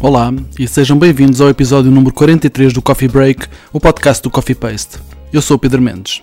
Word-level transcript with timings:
Olá 0.00 0.32
e 0.56 0.68
sejam 0.68 0.96
bem-vindos 0.96 1.40
ao 1.40 1.48
episódio 1.48 1.90
número 1.90 2.14
43 2.14 2.72
do 2.72 2.80
Coffee 2.80 3.08
Break, 3.08 3.48
o 3.72 3.80
podcast 3.80 4.22
do 4.22 4.30
Coffee 4.30 4.54
Paste. 4.54 4.96
Eu 5.32 5.42
sou 5.42 5.58
Pedro 5.58 5.82
Mendes. 5.82 6.22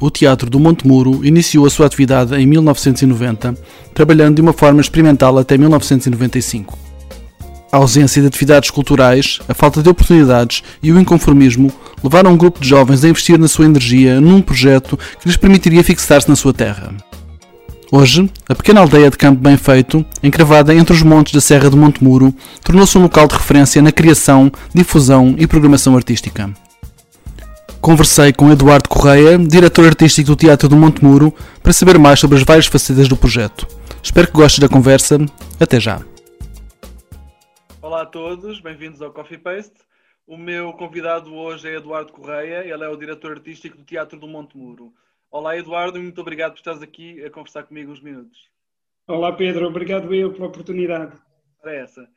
O 0.00 0.10
Teatro 0.10 0.50
do 0.50 0.58
Monte 0.58 0.84
Muro 0.84 1.24
iniciou 1.24 1.66
a 1.66 1.70
sua 1.70 1.86
atividade 1.86 2.34
em 2.34 2.44
1990, 2.44 3.56
trabalhando 3.94 4.34
de 4.34 4.42
uma 4.42 4.52
forma 4.52 4.80
experimental 4.80 5.38
até 5.38 5.56
1995. 5.56 6.76
A 7.70 7.76
ausência 7.76 8.20
de 8.20 8.26
atividades 8.26 8.70
culturais, 8.70 9.38
a 9.48 9.54
falta 9.54 9.80
de 9.80 9.88
oportunidades 9.88 10.64
e 10.82 10.90
o 10.90 10.98
inconformismo 10.98 11.72
levaram 12.02 12.32
um 12.32 12.36
grupo 12.36 12.60
de 12.60 12.68
jovens 12.68 13.04
a 13.04 13.08
investir 13.08 13.38
na 13.38 13.46
sua 13.46 13.66
energia 13.66 14.20
num 14.20 14.42
projeto 14.42 14.98
que 15.20 15.28
lhes 15.28 15.36
permitiria 15.36 15.84
fixar-se 15.84 16.28
na 16.28 16.34
sua 16.34 16.52
terra. 16.52 16.92
Hoje, 17.90 18.30
a 18.46 18.54
pequena 18.54 18.82
aldeia 18.82 19.08
de 19.08 19.16
Campo 19.16 19.40
Bem 19.40 19.56
Feito, 19.56 20.04
encravada 20.22 20.74
entre 20.74 20.92
os 20.92 21.02
montes 21.02 21.32
da 21.32 21.40
Serra 21.40 21.70
de 21.70 21.76
Montemuro, 21.76 22.34
tornou-se 22.62 22.98
um 22.98 23.02
local 23.02 23.26
de 23.26 23.34
referência 23.34 23.80
na 23.80 23.90
criação, 23.90 24.52
difusão 24.74 25.34
e 25.38 25.46
programação 25.46 25.96
artística. 25.96 26.52
Conversei 27.80 28.30
com 28.30 28.52
Eduardo 28.52 28.90
Correia, 28.90 29.38
diretor 29.38 29.86
artístico 29.86 30.26
do 30.26 30.36
Teatro 30.36 30.68
do 30.68 30.76
Montemuro, 30.76 31.32
para 31.62 31.72
saber 31.72 31.98
mais 31.98 32.20
sobre 32.20 32.36
as 32.36 32.44
várias 32.44 32.66
facetas 32.66 33.08
do 33.08 33.16
projeto. 33.16 33.66
Espero 34.02 34.26
que 34.26 34.34
gostes 34.34 34.58
da 34.58 34.68
conversa. 34.68 35.16
Até 35.58 35.80
já. 35.80 36.02
Olá 37.80 38.02
a 38.02 38.06
todos, 38.06 38.60
bem-vindos 38.60 39.00
ao 39.00 39.12
Coffee 39.12 39.38
Paste. 39.38 39.80
O 40.26 40.36
meu 40.36 40.74
convidado 40.74 41.34
hoje 41.34 41.68
é 41.68 41.76
Eduardo 41.76 42.12
Correia, 42.12 42.66
ele 42.70 42.84
é 42.84 42.88
o 42.88 42.96
diretor 42.96 43.32
artístico 43.32 43.78
do 43.78 43.84
Teatro 43.84 44.20
do 44.20 44.28
Montemuro. 44.28 44.92
Olá, 45.30 45.58
Eduardo, 45.58 45.98
e 45.98 46.02
muito 46.02 46.20
obrigado 46.22 46.52
por 46.52 46.58
estares 46.58 46.80
aqui 46.80 47.22
a 47.22 47.30
conversar 47.30 47.64
comigo 47.64 47.92
uns 47.92 48.00
minutos. 48.00 48.48
Olá, 49.06 49.30
Pedro, 49.30 49.66
obrigado 49.66 50.12
eu 50.14 50.32
pela 50.32 50.46
oportunidade. 50.46 51.20
Para 51.60 51.74
essa. 51.74 52.08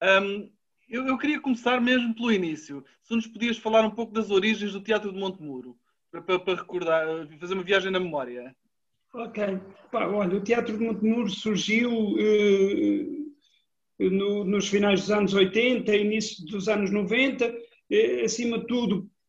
Um, 0.00 0.48
eu, 0.88 1.04
eu, 1.06 1.18
queria 1.18 1.40
começar 1.40 1.80
mesmo 1.80 2.14
pelo 2.14 2.30
início. 2.30 2.84
Se 3.02 3.14
nos 3.14 3.26
podias 3.26 3.58
falar 3.58 3.84
um 3.84 3.90
pouco 3.90 4.12
das 4.12 4.30
origens 4.30 4.72
do 4.72 4.80
Teatro 4.80 5.12
de 5.12 5.18
Montemuro, 5.18 5.76
para, 6.12 6.22
para, 6.22 6.38
para 6.38 6.54
recordar, 6.54 7.06
fazer 7.40 7.54
uma 7.54 7.64
viagem 7.64 7.90
na 7.90 7.98
memória. 7.98 8.54
Ok. 9.14 9.42
Pá, 9.90 10.06
olha, 10.06 10.36
o 10.36 10.42
Teatro 10.42 10.78
de 10.78 10.84
Montemuro 10.84 11.28
surgiu 11.28 11.90
eh, 12.20 13.04
no, 13.98 14.44
nos 14.44 14.68
finais 14.68 15.00
dos 15.00 15.10
anos 15.10 15.34
80, 15.34 15.96
início 15.96 16.46
dos 16.46 16.68
anos 16.68 16.92
90, 16.92 17.52
eh, 17.90 18.22
acima 18.24 18.60
de 18.60 18.66
tudo 18.68 19.10
eh, 19.10 19.19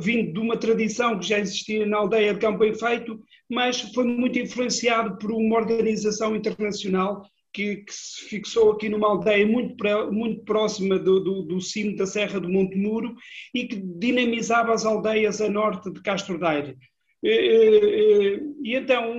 vindo 0.00 0.32
de 0.32 0.38
uma 0.38 0.56
tradição 0.56 1.18
que 1.18 1.26
já 1.26 1.38
existia 1.38 1.84
na 1.84 1.98
aldeia 1.98 2.34
de 2.34 2.40
Campo 2.40 2.64
Feito, 2.74 3.20
mas 3.50 3.80
foi 3.92 4.04
muito 4.04 4.38
influenciado 4.38 5.18
por 5.18 5.32
uma 5.32 5.56
organização 5.56 6.36
internacional 6.36 7.22
que, 7.52 7.76
que 7.76 7.92
se 7.92 8.28
fixou 8.28 8.72
aqui 8.72 8.88
numa 8.88 9.08
aldeia 9.08 9.46
muito, 9.46 9.74
muito 10.12 10.44
próxima 10.44 10.98
do, 10.98 11.18
do, 11.18 11.42
do, 11.42 11.60
cimo 11.60 11.96
da 11.96 12.06
Serra 12.06 12.38
do 12.38 12.48
Monte 12.48 12.76
Muro 12.76 13.14
e 13.54 13.66
que 13.66 13.76
dinamizava 13.76 14.72
as 14.72 14.84
aldeias 14.84 15.40
a 15.40 15.48
norte 15.48 15.90
de 15.90 16.00
Castro 16.02 16.38
Daire. 16.38 16.76
E, 17.22 17.30
e, 17.30 18.70
e 18.70 18.76
então, 18.76 19.12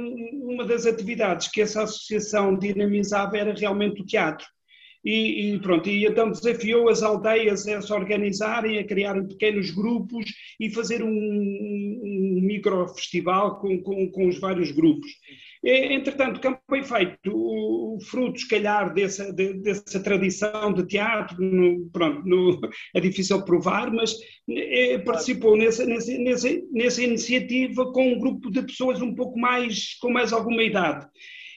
uma 0.44 0.64
das 0.64 0.86
atividades 0.86 1.50
que 1.50 1.62
essa 1.62 1.84
associação 1.84 2.58
dinamizava 2.58 3.38
era 3.38 3.54
realmente 3.54 4.02
o 4.02 4.06
teatro. 4.06 4.48
E, 5.04 5.54
e, 5.54 5.60
pronto, 5.60 5.88
e 5.88 6.06
então 6.06 6.30
desafiou 6.30 6.90
as 6.90 7.02
aldeias 7.02 7.66
a 7.68 7.82
se 7.82 7.94
organizarem, 7.94 8.80
a 8.80 8.84
criarem 8.84 9.28
pequenos 9.28 9.72
grupos 9.72 10.26
e 10.60 10.70
fazer 10.70 11.02
um, 11.02 11.08
um 11.08 12.42
micro-festival 12.42 13.60
com, 13.60 13.82
com, 13.82 14.12
com, 14.12 14.28
os 14.28 14.40
vários 14.40 14.72
grupos. 14.72 15.10
Entretanto, 15.64 16.40
Campo 16.40 16.60
foi 16.68 16.84
feito 16.84 17.32
o 17.34 17.98
fruto, 18.02 18.40
se 18.40 18.48
calhar, 18.48 18.94
dessa, 18.94 19.32
de, 19.32 19.54
dessa 19.56 20.02
tradição 20.02 20.74
de 20.74 20.86
teatro, 20.86 21.42
no, 21.42 21.90
pronto, 21.92 22.28
no, 22.28 22.60
é 22.96 23.00
difícil 23.00 23.44
provar, 23.44 23.92
mas 23.92 24.16
é, 24.50 24.98
participou 25.00 25.58
nessa, 25.58 25.86
nessa, 25.86 26.50
nessa 26.72 27.04
iniciativa 27.04 27.92
com 27.92 28.14
um 28.14 28.20
grupo 28.20 28.50
de 28.50 28.62
pessoas 28.62 29.02
um 29.02 29.14
pouco 29.14 29.38
mais, 29.38 29.96
com 30.00 30.10
mais 30.10 30.32
alguma 30.32 30.64
idade. 30.64 31.06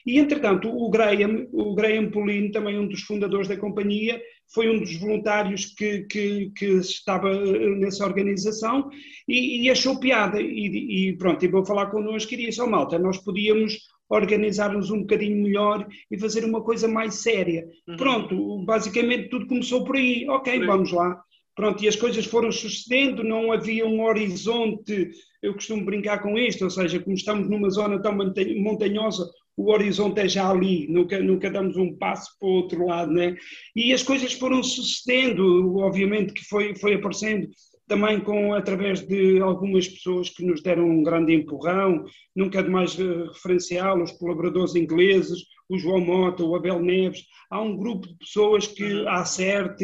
E, 0.05 0.19
entretanto, 0.19 0.69
o 0.69 0.89
Graham, 0.89 1.47
o 1.51 1.73
Graham 1.73 2.11
Polino, 2.11 2.51
também 2.51 2.77
um 2.77 2.87
dos 2.87 3.01
fundadores 3.01 3.47
da 3.47 3.57
companhia, 3.57 4.21
foi 4.53 4.69
um 4.69 4.79
dos 4.79 4.95
voluntários 4.97 5.65
que, 5.65 6.03
que, 6.03 6.51
que 6.55 6.65
estava 6.65 7.29
eh, 7.29 7.69
nessa 7.75 8.05
organização 8.05 8.89
e, 9.27 9.63
e 9.63 9.69
achou 9.69 9.99
piada. 9.99 10.41
E, 10.41 11.09
e, 11.09 11.17
pronto, 11.17 11.43
e 11.43 11.47
vou 11.47 11.65
falar 11.65 11.87
connosco 11.87 12.33
e 12.33 12.37
disse: 12.37 12.61
oh, 12.61 12.67
malta, 12.67 12.99
nós 12.99 13.17
podíamos 13.17 13.77
organizar-nos 14.09 14.91
um 14.91 15.01
bocadinho 15.01 15.41
melhor 15.41 15.87
e 16.11 16.19
fazer 16.19 16.45
uma 16.45 16.61
coisa 16.61 16.87
mais 16.87 17.15
séria. 17.15 17.65
Uhum. 17.87 17.97
Pronto, 17.97 18.65
basicamente 18.65 19.29
tudo 19.29 19.47
começou 19.47 19.83
por 19.83 19.95
aí. 19.95 20.27
Ok, 20.29 20.59
Sim. 20.59 20.65
vamos 20.65 20.91
lá. 20.91 21.19
Pronto, 21.55 21.83
e 21.83 21.87
as 21.87 21.95
coisas 21.95 22.25
foram 22.25 22.51
sucedendo, 22.51 23.23
não 23.23 23.51
havia 23.51 23.85
um 23.85 24.03
horizonte, 24.03 25.11
eu 25.41 25.53
costumo 25.53 25.85
brincar 25.85 26.19
com 26.19 26.35
isto, 26.37 26.63
ou 26.63 26.69
seja, 26.69 26.99
como 26.99 27.15
estamos 27.15 27.47
numa 27.47 27.69
zona 27.69 28.01
tão 28.01 28.15
montanhosa, 28.57 29.29
o 29.55 29.71
horizonte 29.71 30.21
é 30.21 30.27
já 30.27 30.49
ali, 30.49 30.87
nunca, 30.87 31.19
nunca 31.19 31.49
damos 31.49 31.77
um 31.77 31.95
passo 31.95 32.31
para 32.39 32.47
o 32.47 32.51
outro 32.51 32.85
lado, 32.85 33.11
né? 33.11 33.35
E 33.75 33.93
as 33.93 34.03
coisas 34.03 34.33
foram 34.33 34.63
sucedendo, 34.63 35.77
obviamente 35.77 36.33
que 36.33 36.43
foi, 36.43 36.75
foi 36.75 36.95
aparecendo 36.95 37.49
também 37.87 38.19
com, 38.19 38.53
através 38.53 39.01
de 39.01 39.39
algumas 39.39 39.87
pessoas 39.87 40.29
que 40.29 40.45
nos 40.45 40.61
deram 40.61 40.89
um 40.89 41.03
grande 41.03 41.33
empurrão, 41.33 42.05
nunca 42.35 42.59
é 42.59 42.63
demais 42.63 42.97
eh, 42.99 43.27
referencial, 43.27 44.01
os 44.01 44.11
colaboradores 44.13 44.73
ingleses, 44.73 45.43
o 45.69 45.77
João 45.77 45.99
Mota, 45.99 46.43
o 46.43 46.55
Abel 46.55 46.79
Neves, 46.79 47.25
há 47.49 47.61
um 47.61 47.75
grupo 47.75 48.07
de 48.07 48.15
pessoas 48.15 48.67
que, 48.67 49.05
à 49.07 49.25
CERT, 49.25 49.79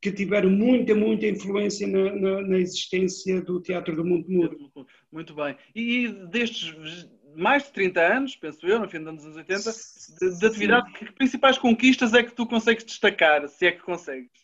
que 0.00 0.12
tiveram 0.12 0.50
muita, 0.50 0.94
muita 0.94 1.26
influência 1.26 1.86
na, 1.86 2.14
na, 2.14 2.42
na 2.42 2.58
existência 2.58 3.40
do 3.40 3.60
Teatro 3.60 3.94
do 3.96 4.04
Mundo 4.04 4.26
Mudo. 4.28 4.56
Muito 5.12 5.34
bem. 5.34 5.56
E 5.74 6.08
destes 6.30 6.74
mais 7.36 7.64
de 7.64 7.72
30 7.72 8.00
anos, 8.00 8.36
penso 8.36 8.66
eu, 8.66 8.78
no 8.78 8.88
fim 8.88 8.98
dos 8.98 9.24
anos 9.24 9.36
80, 9.36 9.72
de, 10.20 10.38
de 10.38 10.46
atividade, 10.46 10.92
que 10.92 11.12
principais 11.12 11.58
conquistas 11.58 12.14
é 12.14 12.22
que 12.22 12.32
tu 12.32 12.46
consegues 12.46 12.84
destacar, 12.84 13.48
se 13.48 13.66
é 13.66 13.72
que 13.72 13.82
consegues? 13.82 14.43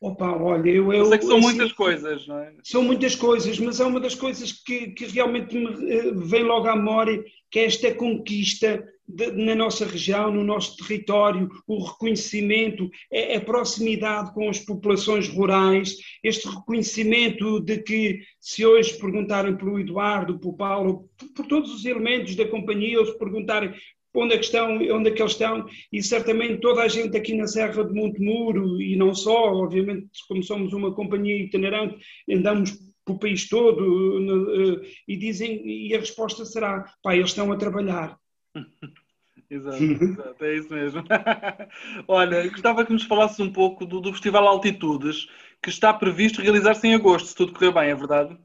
Opa, 0.00 0.30
olha, 0.30 0.68
eu, 0.68 0.92
eu, 0.92 0.98
eu 0.98 1.06
sei 1.06 1.18
que 1.18 1.26
são 1.26 1.40
muitas 1.40 1.72
coisas, 1.72 2.26
não 2.26 2.38
é? 2.38 2.52
São 2.62 2.82
muitas 2.82 3.14
coisas, 3.14 3.58
mas 3.58 3.80
é 3.80 3.84
uma 3.84 3.98
das 3.98 4.14
coisas 4.14 4.52
que, 4.52 4.88
que 4.88 5.06
realmente 5.06 5.56
me 5.56 5.90
eh, 5.90 6.12
vem 6.14 6.42
logo 6.42 6.68
à 6.68 6.76
memória, 6.76 7.24
que 7.50 7.60
é 7.60 7.64
esta 7.64 7.94
conquista 7.94 8.86
de, 9.08 9.30
na 9.32 9.54
nossa 9.54 9.86
região, 9.86 10.32
no 10.32 10.44
nosso 10.44 10.76
território, 10.76 11.48
o 11.66 11.82
reconhecimento, 11.82 12.90
é 13.10 13.36
a 13.36 13.40
proximidade 13.40 14.34
com 14.34 14.50
as 14.50 14.58
populações 14.58 15.28
rurais, 15.28 15.96
este 16.22 16.48
reconhecimento 16.48 17.60
de 17.60 17.78
que, 17.78 18.20
se 18.40 18.66
hoje 18.66 18.98
perguntarem 18.98 19.56
pelo 19.56 19.78
Eduardo, 19.78 20.38
pelo 20.38 20.56
Paulo, 20.56 21.08
por, 21.16 21.28
por 21.32 21.46
todos 21.46 21.72
os 21.72 21.84
elementos 21.84 22.34
da 22.34 22.46
companhia, 22.46 22.98
ou 22.98 23.06
se 23.06 23.18
perguntarem 23.18 23.72
onde 24.16 24.34
é 24.34 24.38
que 24.38 24.44
estão, 24.44 24.76
onde 24.76 25.10
é 25.10 25.12
que 25.12 25.22
eles 25.22 25.32
estão, 25.32 25.66
e 25.92 26.02
certamente 26.02 26.60
toda 26.60 26.82
a 26.82 26.88
gente 26.88 27.16
aqui 27.16 27.34
na 27.34 27.46
Serra 27.46 27.84
de 27.84 27.92
Montemuro, 27.92 28.80
e 28.80 28.96
não 28.96 29.14
só, 29.14 29.52
obviamente, 29.52 30.08
como 30.28 30.42
somos 30.42 30.72
uma 30.72 30.94
companhia 30.94 31.36
itinerante, 31.36 31.96
andamos 32.30 32.76
pelo 33.04 33.18
país 33.18 33.48
todo, 33.48 34.82
eh, 34.82 34.88
e 35.06 35.16
dizem, 35.16 35.62
e 35.64 35.94
a 35.94 36.00
resposta 36.00 36.44
será, 36.44 36.84
pá, 37.02 37.14
eles 37.14 37.30
estão 37.30 37.52
a 37.52 37.56
trabalhar. 37.56 38.18
exato, 39.48 39.82
exato, 39.82 40.44
é 40.44 40.56
isso 40.56 40.72
mesmo. 40.72 41.04
Olha, 42.08 42.48
gostava 42.48 42.84
que 42.84 42.92
nos 42.92 43.04
falasses 43.04 43.38
um 43.38 43.52
pouco 43.52 43.86
do, 43.86 44.00
do 44.00 44.12
Festival 44.12 44.48
Altitudes, 44.48 45.28
que 45.62 45.70
está 45.70 45.94
previsto 45.94 46.42
realizar-se 46.42 46.86
em 46.86 46.94
agosto, 46.94 47.28
se 47.28 47.34
tudo 47.36 47.52
correr 47.52 47.72
bem, 47.72 47.90
é 47.90 47.94
verdade? 47.94 48.36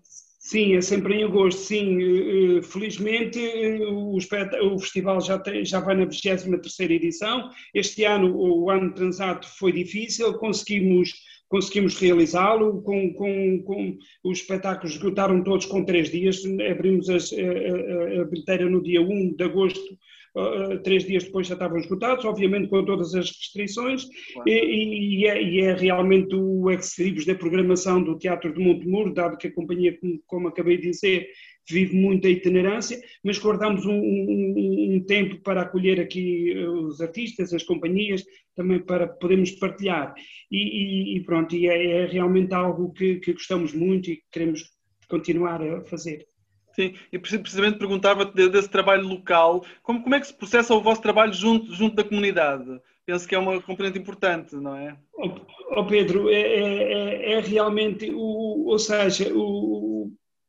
Sim, 0.43 0.75
é 0.75 0.81
sempre 0.81 1.13
em 1.13 1.23
agosto, 1.23 1.59
sim. 1.59 2.01
Eh, 2.01 2.57
eh, 2.57 2.61
felizmente 2.63 3.39
eh, 3.39 3.77
o, 3.85 4.15
o 4.15 4.79
festival 4.79 5.21
já, 5.21 5.37
tem, 5.37 5.63
já 5.63 5.79
vai 5.79 5.95
na 5.95 6.05
23 6.05 6.91
edição. 6.91 7.47
Este 7.75 8.03
ano, 8.05 8.35
o 8.35 8.69
ano 8.71 8.91
transato 8.91 9.47
foi 9.47 9.71
difícil, 9.71 10.33
conseguimos, 10.39 11.13
conseguimos 11.47 11.95
realizá-lo, 11.95 12.81
com, 12.81 13.13
com, 13.13 13.61
com, 13.61 13.97
os 14.23 14.39
espetáculos 14.39 14.93
esgotaram 14.95 15.43
todos 15.43 15.67
com 15.67 15.85
três 15.85 16.09
dias, 16.09 16.41
abrimos 16.71 17.07
a, 17.07 17.17
a, 17.17 18.21
a 18.21 18.25
bilheteira 18.25 18.67
no 18.67 18.81
dia 18.81 18.99
1 18.99 19.35
de 19.35 19.43
agosto 19.43 19.95
três 20.83 21.03
dias 21.05 21.25
depois 21.25 21.47
já 21.47 21.55
estavam 21.55 21.77
esgotados, 21.77 22.23
obviamente 22.23 22.69
com 22.69 22.85
todas 22.85 23.13
as 23.13 23.27
restrições, 23.27 24.05
claro. 24.33 24.49
e, 24.49 25.21
e, 25.21 25.27
é, 25.27 25.43
e, 25.43 25.59
é, 25.61 25.73
realmente 25.73 26.35
o 26.35 26.69
ex 26.71 26.95
da 27.25 27.35
programação 27.35 28.01
do 28.01 28.17
Teatro 28.17 28.53
de 28.53 28.59
Montemuro, 28.59 29.13
dado 29.13 29.37
que 29.37 29.47
a 29.47 29.53
companhia, 29.53 29.97
como, 29.99 30.23
como 30.25 30.47
acabei 30.47 30.77
de 30.77 30.91
dizer, 30.91 31.27
vive 31.69 31.95
muita 31.95 32.29
itinerância, 32.29 32.99
mas 33.23 33.37
guardamos 33.37 33.85
um, 33.85 33.93
um, 33.93 34.95
um, 34.95 35.03
tempo 35.05 35.37
para 35.41 35.61
acolher 35.61 35.99
aqui 35.99 36.53
os 36.57 37.01
artistas, 37.01 37.53
as 37.53 37.63
companhias, 37.63 38.23
também 38.55 38.79
para 38.79 39.07
podermos 39.07 39.51
partilhar. 39.51 40.13
E, 40.49 41.17
e 41.17 41.23
pronto, 41.23 41.55
e 41.55 41.67
é, 41.67 42.03
é, 42.03 42.05
realmente 42.05 42.53
algo 42.53 42.91
que, 42.93 43.15
que 43.19 43.33
gostamos 43.33 43.73
muito 43.73 44.09
e 44.09 44.21
queremos 44.31 44.63
continuar 45.07 45.61
a 45.61 45.81
fazer. 45.83 46.25
Sim, 46.73 46.95
e 47.11 47.19
precisamente 47.19 47.77
perguntava-te 47.77 48.49
desse 48.49 48.69
trabalho 48.69 49.07
local, 49.07 49.65
como, 49.83 50.01
como 50.01 50.15
é 50.15 50.19
que 50.19 50.27
se 50.27 50.33
processa 50.33 50.73
o 50.73 50.81
vosso 50.81 51.01
trabalho 51.01 51.33
junto, 51.33 51.73
junto 51.73 51.95
da 51.95 52.03
comunidade? 52.03 52.79
penso 53.05 53.27
que 53.27 53.35
é 53.35 53.39
uma 53.39 53.61
componente 53.61 53.99
importante, 53.99 54.55
não 54.55 54.75
é? 54.75 54.95
Oh, 55.13 55.31
oh 55.75 55.85
Pedro, 55.85 56.29
é, 56.29 56.41
é, 56.41 56.93
é, 56.93 57.33
é 57.33 57.39
realmente, 57.39 58.09
o, 58.09 58.67
ou 58.67 58.79
seja, 58.79 59.33
o, 59.33 59.90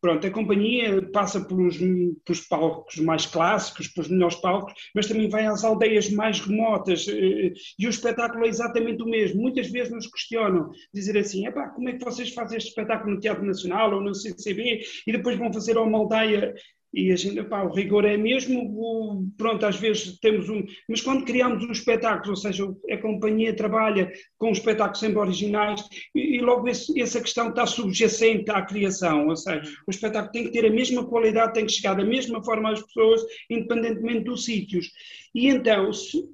Pronto, 0.03 0.27
a 0.27 0.31
companhia 0.33 1.01
passa 1.13 1.41
pelos, 1.41 1.79
pelos 1.79 2.41
palcos 2.49 2.97
mais 2.97 3.25
clássicos, 3.25 3.87
pelos 3.87 4.11
melhores 4.11 4.35
palcos, 4.35 4.75
mas 4.93 5.07
também 5.07 5.29
vai 5.29 5.47
às 5.47 5.63
aldeias 5.63 6.11
mais 6.11 6.41
remotas 6.41 7.07
eh, 7.09 7.53
e 7.79 7.87
o 7.87 7.89
espetáculo 7.89 8.45
é 8.45 8.49
exatamente 8.49 9.01
o 9.01 9.07
mesmo. 9.07 9.41
Muitas 9.41 9.71
vezes 9.71 9.93
nos 9.93 10.09
questionam, 10.09 10.71
dizer 10.93 11.17
assim, 11.17 11.45
como 11.77 11.89
é 11.89 11.93
que 11.93 12.05
vocês 12.05 12.35
fazem 12.35 12.59
este 12.59 12.71
espetáculo 12.71 13.15
no 13.15 13.21
Teatro 13.21 13.45
Nacional 13.45 13.95
ou 13.95 14.01
no 14.01 14.13
CCB 14.13 14.81
e 15.07 15.13
depois 15.13 15.39
vão 15.39 15.53
fazer 15.53 15.77
a 15.77 15.83
uma 15.83 15.99
aldeia 15.99 16.53
e 16.93 17.11
a 17.11 17.17
gente, 17.17 17.43
pá, 17.45 17.63
o 17.63 17.73
rigor 17.73 18.05
é 18.05 18.17
mesmo, 18.17 19.27
pronto, 19.37 19.65
às 19.65 19.77
vezes 19.77 20.19
temos 20.21 20.49
um. 20.51 20.63
Mas 20.89 21.01
quando 21.01 21.25
criamos 21.25 21.65
um 21.65 21.73
espetáculo, 21.73 22.31
ou 22.31 22.37
seja, 22.37 22.65
a 22.91 22.97
companhia 22.99 23.57
trabalha 23.57 24.13
com 24.37 24.51
um 24.51 24.55
sempre 24.55 25.19
originais, 25.19 25.83
e, 26.15 26.37
e 26.37 26.41
logo 26.41 26.69
esse, 26.69 27.01
essa 27.01 27.21
questão 27.21 27.49
está 27.49 27.67
subjacente 27.67 28.51
à 28.51 28.61
criação, 28.63 29.29
ou 29.29 29.37
seja, 29.37 29.63
o 29.87 29.91
espetáculo 29.91 30.33
tem 30.33 30.45
que 30.45 30.53
ter 30.53 30.67
a 30.67 30.71
mesma 30.71 31.07
qualidade, 31.07 31.55
tem 31.55 31.65
que 31.65 31.73
chegar 31.73 31.95
da 31.95 32.05
mesma 32.05 32.45
forma 32.45 32.71
às 32.71 32.83
pessoas, 32.83 33.23
independentemente 33.49 34.25
dos 34.25 34.45
sítios. 34.45 34.91
E 35.35 35.49
então, 35.49 35.91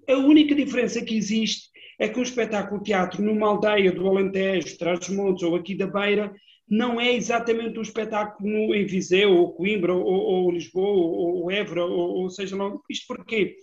a 0.08 0.16
única 0.16 0.54
diferença 0.54 1.00
que 1.04 1.16
existe 1.16 1.68
é 2.00 2.08
que 2.08 2.18
um 2.18 2.22
espetáculo 2.22 2.82
teatro 2.82 3.22
numa 3.22 3.48
aldeia 3.48 3.92
do 3.92 4.06
Alentejo, 4.06 4.78
Trás-os-Montes 4.78 5.42
ou 5.42 5.56
aqui 5.56 5.76
da 5.76 5.86
Beira, 5.86 6.32
não 6.70 7.00
é 7.00 7.14
exatamente 7.14 7.78
um 7.78 7.82
espetáculo 7.82 8.74
em 8.74 8.84
Viseu, 8.84 9.32
ou 9.32 9.52
Coimbra, 9.52 9.94
ou, 9.94 10.04
ou 10.04 10.50
Lisboa, 10.50 10.88
ou, 10.88 11.42
ou 11.42 11.50
Évora, 11.50 11.84
ou, 11.84 12.22
ou 12.22 12.30
seja 12.30 12.56
lá. 12.56 12.76
Isto 12.90 13.14
porquê? 13.14 13.56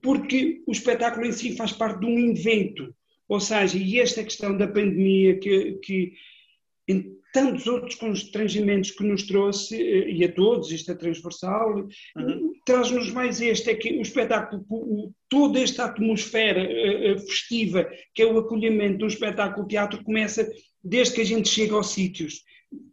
Porque 0.00 0.62
o 0.66 0.72
espetáculo 0.72 1.26
em 1.26 1.32
si 1.32 1.56
faz 1.56 1.72
parte 1.72 2.00
de 2.00 2.06
um 2.06 2.18
invento. 2.18 2.94
Ou 3.28 3.40
seja, 3.40 3.78
e 3.78 4.00
esta 4.00 4.24
questão 4.24 4.56
da 4.56 4.66
pandemia, 4.66 5.38
que, 5.38 5.74
que 5.82 6.12
tantos 7.32 7.66
outros 7.66 7.94
constrangimentos 7.94 8.90
que 8.90 9.02
nos 9.02 9.26
trouxe, 9.26 9.80
eh, 9.80 10.10
e 10.10 10.24
a 10.24 10.30
todos, 10.32 10.70
isto 10.70 10.92
é 10.92 10.94
transversal, 10.94 11.88
uhum. 12.16 12.52
traz-nos 12.66 13.10
mais 13.10 13.40
este, 13.40 13.70
é 13.70 13.74
que 13.74 13.98
o 13.98 14.02
espetáculo, 14.02 14.64
toda 15.28 15.58
esta 15.58 15.86
atmosfera 15.86 16.60
eh, 16.60 17.12
eh, 17.12 17.18
festiva, 17.18 17.88
que 18.14 18.22
é 18.22 18.26
o 18.26 18.38
acolhimento 18.38 18.98
de 18.98 19.04
um 19.04 19.08
espetáculo 19.08 19.66
teatro, 19.66 20.04
começa 20.04 20.46
desde 20.84 21.14
que 21.14 21.20
a 21.22 21.26
gente 21.26 21.48
chega 21.48 21.74
aos 21.74 21.90
sítios, 21.90 22.42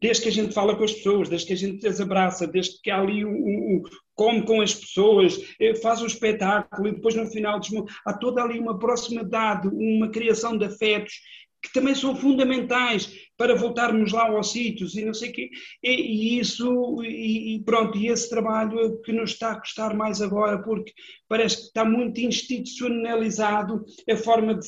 desde 0.02 0.24
que 0.24 0.30
a 0.30 0.32
gente 0.32 0.54
fala 0.54 0.76
com 0.76 0.84
as 0.84 0.94
pessoas, 0.94 1.28
desde 1.28 1.48
que 1.48 1.54
a 1.54 1.58
gente 1.58 1.86
as 1.86 2.00
abraça, 2.00 2.48
desde 2.48 2.82
que 2.82 2.90
há 2.90 3.02
ali 3.02 3.26
o, 3.26 3.32
o 3.32 3.84
come 4.14 4.44
com 4.44 4.62
as 4.62 4.76
pessoas, 4.76 5.40
faz 5.82 6.02
o 6.02 6.06
espetáculo 6.06 6.90
e 6.90 6.92
depois 6.92 7.16
no 7.16 7.26
final 7.28 7.62
há 8.06 8.14
toda 8.14 8.44
ali 8.44 8.60
uma 8.60 8.78
proximidade, 8.78 9.70
uma 9.70 10.10
criação 10.10 10.58
de 10.58 10.66
afetos 10.66 11.14
que 11.62 11.74
também 11.74 11.94
são 11.94 12.16
fundamentais 12.16 13.12
para 13.40 13.56
voltarmos 13.56 14.12
lá 14.12 14.28
aos 14.28 14.52
sítios 14.52 14.96
e 14.96 15.06
não 15.06 15.14
sei 15.14 15.30
o 15.30 15.34
quê. 15.34 15.50
E, 15.82 15.90
e 15.90 16.40
isso, 16.40 17.02
e, 17.04 17.56
e, 17.56 17.64
pronto, 17.64 17.98
e 17.98 18.08
esse 18.08 18.30
trabalho 18.30 18.78
é 18.80 18.90
que 19.04 19.14
nos 19.14 19.32
está 19.32 19.52
a 19.52 19.60
custar 19.60 19.96
mais 19.96 20.22
agora, 20.22 20.62
porque 20.62 20.92
parece 21.28 21.56
que 21.56 21.64
está 21.68 21.86
muito 21.86 22.20
institucionalizado 22.20 23.86
a 24.10 24.16
forma 24.18 24.56
de. 24.56 24.68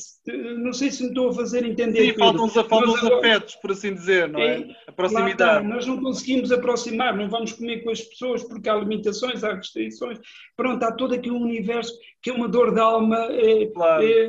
Não 0.56 0.72
sei 0.72 0.90
se 0.90 1.02
me 1.02 1.10
estou 1.10 1.28
a 1.28 1.34
fazer 1.34 1.66
entender. 1.66 2.12
Sim, 2.12 2.18
faltam 2.18 2.46
os, 2.46 2.54
faltam 2.54 2.94
os 2.94 3.04
afetos, 3.04 3.56
por 3.56 3.72
assim 3.72 3.92
dizer, 3.92 4.28
não 4.30 4.40
é? 4.40 4.60
é 4.60 4.76
a 4.86 4.92
proximidade. 4.92 5.66
nós 5.66 5.86
não 5.86 6.00
conseguimos 6.00 6.50
aproximar, 6.50 7.14
não 7.14 7.28
vamos 7.28 7.52
comer 7.52 7.84
com 7.84 7.90
as 7.90 8.00
pessoas 8.00 8.42
porque 8.42 8.70
há 8.70 8.74
limitações, 8.76 9.44
há 9.44 9.54
restrições. 9.54 10.18
Pronto, 10.56 10.82
há 10.82 10.92
todo 10.92 11.14
aqui 11.14 11.30
um 11.30 11.42
universo 11.42 11.92
que 12.22 12.30
é 12.30 12.32
uma 12.32 12.48
dor 12.48 12.72
de 12.72 12.80
alma. 12.80 13.18
É, 13.32 13.66
claro. 13.66 14.02
é, 14.02 14.28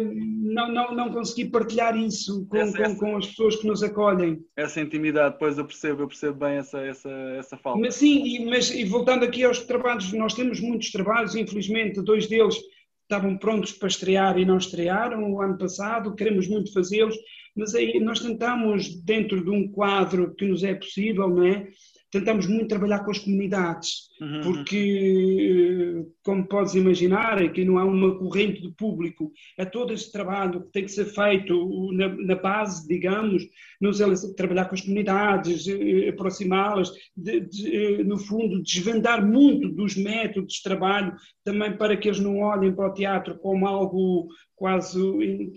não, 0.54 0.72
não, 0.72 0.96
não 0.96 1.12
conseguir 1.12 1.50
partilhar 1.50 1.98
isso 1.98 2.46
com, 2.48 2.58
essa, 2.58 2.78
com, 2.78 2.84
essa... 2.84 2.96
com 2.96 3.18
as 3.18 3.28
pessoas 3.28 3.56
que 3.58 3.68
nos 3.68 3.84
acolhem. 3.84 4.40
Essa 4.56 4.82
intimidade, 4.82 5.34
depois 5.34 5.58
eu 5.58 5.66
percebo, 5.66 6.04
eu 6.04 6.08
percebo 6.08 6.38
bem 6.38 6.58
essa, 6.58 6.80
essa, 6.80 7.10
essa 7.38 7.58
falta. 7.58 7.80
Mas 7.80 7.96
sim, 7.96 8.24
e, 8.24 8.46
mas 8.46 8.70
e 8.70 8.86
voltando 8.86 9.26
aqui 9.26 9.44
aos 9.44 9.60
trabalhos, 9.60 10.12
nós 10.14 10.34
temos 10.34 10.60
muitos 10.60 10.92
trabalhos, 10.92 11.36
infelizmente, 11.36 12.02
dois 12.02 12.28
deles 12.28 12.56
estavam 13.02 13.38
prontos 13.38 13.74
para 13.74 13.88
estrear 13.88 14.38
e 14.38 14.46
não 14.46 14.58
estrearam 14.58 15.32
o 15.32 15.42
ano 15.42 15.58
passado, 15.58 16.16
queremos 16.16 16.48
muito 16.48 16.72
fazê-los, 16.72 17.18
mas 17.56 17.76
aí 17.76 18.00
nós 18.00 18.20
tentamos, 18.20 18.96
dentro 19.04 19.44
de 19.44 19.50
um 19.50 19.68
quadro 19.68 20.34
que 20.36 20.46
nos 20.46 20.64
é 20.64 20.74
possível, 20.74 21.28
não 21.28 21.46
é? 21.46 21.68
tentamos 22.14 22.46
muito 22.46 22.68
trabalhar 22.68 23.00
com 23.00 23.10
as 23.10 23.18
comunidades, 23.18 24.10
uhum. 24.22 24.42
porque, 24.42 26.06
como 26.24 26.48
podes 26.48 26.74
imaginar, 26.74 27.42
aqui 27.42 27.66
não 27.66 27.78
há 27.78 27.86
uma 27.86 28.18
corrente 28.18 28.62
de 28.62 28.72
público, 28.72 29.32
é 29.58 29.66
todo 29.66 29.94
esse 29.94 30.12
trabalho 30.12 30.64
que 30.64 30.72
tem 30.72 30.86
que 30.86 30.92
ser 30.92 31.06
feito 31.06 31.92
na, 31.92 32.08
na 32.08 32.36
base, 32.36 32.88
digamos, 32.88 33.44
nos, 33.80 34.00
trabalhar 34.36 34.66
com 34.66 34.76
as 34.76 34.82
comunidades, 34.82 35.68
eh, 35.68 36.10
aproximá-las, 36.10 36.92
eh, 37.28 38.04
no 38.04 38.18
fundo, 38.18 38.64
desvendar 38.64 39.26
muito 39.26 39.70
dos 39.70 39.96
métodos 39.96 40.54
de 40.54 40.64
trabalho, 40.64 41.14
também 41.44 41.76
para 41.76 41.98
que 41.98 42.08
eles 42.08 42.20
não 42.20 42.40
olhem 42.40 42.74
para 42.74 42.90
o 42.90 42.94
teatro 42.94 43.38
como 43.40 43.68
algo 43.68 44.30
quase 44.56 44.98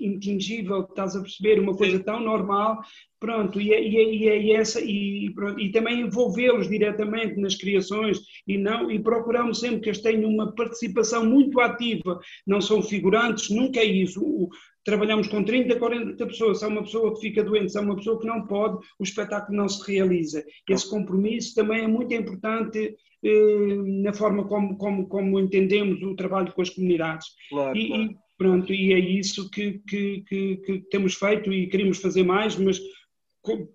intingível, 0.00 0.80
estás 0.80 1.14
a 1.14 1.20
perceber, 1.20 1.60
uma 1.60 1.76
coisa 1.76 2.02
tão 2.02 2.18
normal, 2.18 2.80
pronto, 3.20 3.60
e, 3.60 3.72
é, 3.72 3.80
e, 3.80 3.96
é, 3.96 4.14
e, 4.14 4.28
é, 4.28 4.42
e 4.42 4.52
essa, 4.52 4.80
e, 4.80 5.30
pronto, 5.34 5.60
e 5.60 5.70
também 5.70 6.00
envolvê-los 6.00 6.68
diretamente 6.68 7.38
nas 7.38 7.54
criações 7.54 8.18
e 8.48 8.58
não 8.58 8.90
e 8.90 8.98
procuramos 8.98 9.60
sempre 9.60 9.80
que 9.80 9.88
eles 9.90 10.02
tenham 10.02 10.28
uma 10.28 10.52
participação 10.56 11.24
muito 11.24 11.60
ativa, 11.60 12.18
não 12.46 12.60
são 12.60 12.82
figurantes, 12.82 13.50
nunca 13.50 13.78
é 13.78 13.84
isso. 13.84 14.20
O, 14.20 14.48
trabalhamos 14.84 15.28
com 15.28 15.44
30, 15.44 15.76
40 15.76 16.26
pessoas, 16.26 16.58
se 16.58 16.64
há 16.64 16.68
uma 16.68 16.82
pessoa 16.82 17.14
que 17.14 17.20
fica 17.20 17.44
doente, 17.44 17.70
se 17.70 17.78
há 17.78 17.82
uma 17.82 17.96
pessoa 17.96 18.18
que 18.18 18.26
não 18.26 18.46
pode, 18.46 18.78
o 18.98 19.04
espetáculo 19.04 19.56
não 19.56 19.68
se 19.68 19.86
realiza. 19.86 20.44
Esse 20.68 20.88
compromisso 20.90 21.54
também 21.54 21.84
é 21.84 21.86
muito 21.86 22.12
importante 22.14 22.96
eh, 23.22 23.76
na 24.02 24.12
forma 24.12 24.48
como, 24.48 24.76
como, 24.76 25.06
como 25.06 25.38
entendemos 25.38 26.02
o 26.02 26.16
trabalho 26.16 26.52
com 26.52 26.62
as 26.62 26.70
comunidades. 26.70 27.28
Claro, 27.50 27.76
e, 27.76 27.88
claro. 27.88 28.02
e 28.02 28.26
Pronto, 28.38 28.72
e 28.72 28.92
é 28.92 28.98
isso 28.98 29.50
que, 29.50 29.80
que, 29.88 30.22
que, 30.28 30.56
que, 30.58 30.80
temos 30.90 31.14
feito 31.14 31.50
e 31.50 31.68
queríamos 31.68 31.98
fazer 31.98 32.22
mais, 32.22 32.54
mas 32.56 32.78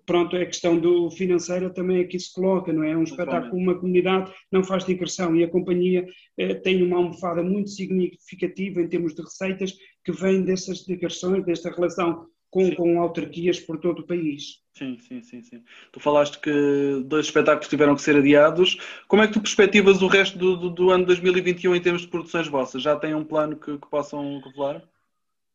pronto, 0.06 0.36
a 0.36 0.46
questão 0.46 0.78
do 0.78 1.10
financeira 1.10 1.70
também 1.70 2.00
aqui 2.00 2.18
se 2.18 2.32
coloca, 2.32 2.72
não 2.72 2.84
é? 2.84 2.96
Um 2.96 3.04
espetáculo, 3.04 3.56
uma 3.56 3.78
comunidade 3.78 4.32
não 4.50 4.62
faz 4.62 4.84
digressão 4.84 5.34
e 5.36 5.44
a 5.44 5.50
companhia 5.50 6.06
eh, 6.38 6.54
tem 6.54 6.82
uma 6.82 6.96
almofada 6.96 7.42
muito 7.42 7.70
significativa 7.70 8.80
em 8.80 8.88
termos 8.88 9.14
de 9.14 9.22
receitas 9.22 9.72
que 10.04 10.12
vem 10.12 10.42
dessas 10.42 10.78
digressões, 10.78 11.44
desta 11.44 11.70
relação 11.70 12.26
com, 12.52 12.70
com 12.74 13.00
autarquias 13.00 13.58
por 13.58 13.78
todo 13.78 14.00
o 14.00 14.06
país. 14.06 14.60
Sim, 14.74 14.98
sim, 15.00 15.22
sim, 15.22 15.42
sim. 15.42 15.64
Tu 15.90 15.98
falaste 15.98 16.38
que 16.38 17.02
dois 17.06 17.26
espetáculos 17.26 17.68
tiveram 17.68 17.94
que 17.94 18.02
ser 18.02 18.16
adiados. 18.16 18.78
Como 19.08 19.22
é 19.22 19.26
que 19.26 19.32
tu 19.32 19.40
perspectivas 19.40 20.02
o 20.02 20.06
resto 20.06 20.38
do, 20.38 20.56
do, 20.56 20.70
do 20.70 20.90
ano 20.90 21.06
2021 21.06 21.74
em 21.74 21.80
termos 21.80 22.02
de 22.02 22.08
produções 22.08 22.46
vossas? 22.46 22.82
Já 22.82 22.94
têm 22.94 23.14
um 23.14 23.24
plano 23.24 23.56
que, 23.56 23.78
que 23.78 23.90
possam 23.90 24.38
revelar? 24.40 24.82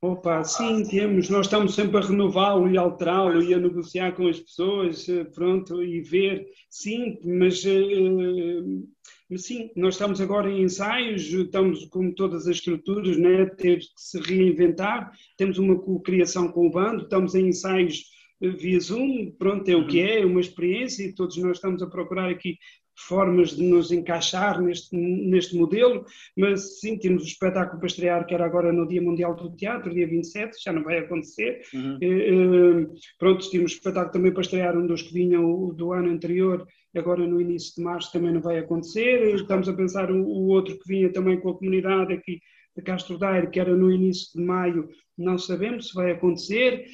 Opa, 0.01 0.43
sim, 0.43 0.83
temos. 0.83 1.29
Nós 1.29 1.47
estamos 1.47 1.73
sempre 1.73 1.97
a 1.97 2.01
renová-lo 2.01 2.69
e 2.69 2.77
alterá-lo 2.77 3.41
e 3.41 3.53
a 3.53 3.57
negociar 3.57 4.11
com 4.13 4.27
as 4.27 4.39
pessoas, 4.39 5.09
eh, 5.09 5.23
pronto, 5.23 5.81
e 5.81 6.01
ver. 6.01 6.45
Sim, 6.69 7.17
mas 7.23 7.63
uh, 7.65 8.87
Sim, 9.35 9.69
nós 9.75 9.95
estamos 9.95 10.21
agora 10.21 10.49
em 10.49 10.63
ensaios, 10.63 11.23
estamos 11.23 11.83
como 11.87 12.15
todas 12.15 12.47
as 12.47 12.55
estruturas, 12.55 13.17
né, 13.17 13.45
ter 13.45 13.79
que 13.79 13.85
se 13.97 14.21
reinventar, 14.21 15.11
temos 15.35 15.57
uma 15.57 15.77
criação 16.01 16.47
com 16.47 16.67
o 16.67 16.71
bando, 16.71 17.03
estamos 17.03 17.35
em 17.35 17.47
ensaios 17.47 18.05
via 18.39 18.79
Zoom, 18.79 19.31
pronto, 19.37 19.67
é 19.67 19.75
o 19.75 19.85
que 19.85 19.99
uhum. 19.99 20.07
é, 20.07 20.21
é 20.21 20.25
uma 20.25 20.39
experiência 20.39 21.03
e 21.03 21.13
todos 21.13 21.35
nós 21.37 21.57
estamos 21.57 21.81
a 21.81 21.87
procurar 21.87 22.29
aqui 22.29 22.57
formas 22.97 23.55
de 23.55 23.63
nos 23.63 23.91
encaixar 23.91 24.59
neste, 24.59 24.95
neste 24.95 25.55
modelo, 25.55 26.03
mas 26.35 26.79
sim, 26.79 26.97
temos 26.97 27.23
o 27.23 27.27
espetáculo 27.27 27.79
para 27.79 27.87
estrear, 27.87 28.25
que 28.25 28.33
era 28.33 28.45
agora 28.45 28.73
no 28.73 28.87
Dia 28.87 29.01
Mundial 29.01 29.35
do 29.35 29.55
Teatro, 29.55 29.93
dia 29.93 30.07
27, 30.07 30.57
já 30.63 30.73
não 30.73 30.83
vai 30.83 30.97
acontecer. 30.97 31.61
Uhum. 31.73 31.97
Uh, 31.97 32.93
pronto, 33.19 33.47
tínhamos 33.49 33.73
espetáculo 33.73 34.11
também 34.11 34.31
para 34.31 34.41
estrear 34.41 34.75
um 34.75 34.87
dos 34.87 35.03
que 35.03 35.13
vinham 35.13 35.69
do 35.73 35.93
ano 35.93 36.09
anterior, 36.09 36.67
agora 36.95 37.25
no 37.27 37.39
início 37.39 37.75
de 37.75 37.83
março 37.83 38.11
também 38.11 38.33
não 38.33 38.41
vai 38.41 38.57
acontecer. 38.57 39.35
Estamos 39.35 39.69
a 39.69 39.73
pensar 39.73 40.11
o, 40.11 40.23
o 40.23 40.47
outro 40.47 40.77
que 40.79 40.87
vinha 40.87 41.11
também 41.13 41.39
com 41.39 41.49
a 41.49 41.57
comunidade 41.57 42.13
aqui 42.13 42.41
de 42.75 42.81
Castro 42.81 43.17
Daire, 43.17 43.49
que 43.49 43.59
era 43.59 43.75
no 43.75 43.91
início 43.91 44.39
de 44.39 44.45
maio, 44.45 44.89
não 45.17 45.37
sabemos 45.37 45.89
se 45.89 45.95
vai 45.95 46.11
acontecer, 46.11 46.85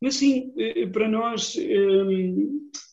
mas 0.00 0.14
sim, 0.14 0.52
para 0.92 1.08
nós 1.08 1.56